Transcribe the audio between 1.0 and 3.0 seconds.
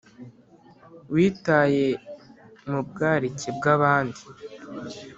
witaye mu